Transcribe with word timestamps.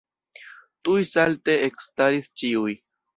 Tuj 0.87 0.95
salte 1.09 1.57
ekstaris 1.67 2.31
ĉiuj. 2.43 2.73